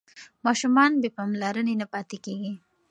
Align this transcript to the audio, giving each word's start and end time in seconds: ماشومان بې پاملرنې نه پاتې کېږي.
ماشومان 0.45 0.91
بې 1.01 1.09
پاملرنې 1.17 1.73
نه 1.81 1.87
پاتې 1.93 2.17
کېږي. 2.25 2.53